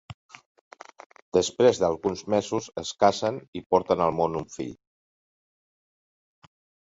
Després 1.37 1.81
d'alguns 1.83 2.23
mesos, 2.35 2.69
es 2.83 2.93
casen 3.05 3.37
i 3.61 3.63
porten 3.75 4.01
al 4.05 4.15
món 4.21 4.39
un 4.41 4.49
fill. 4.57 4.75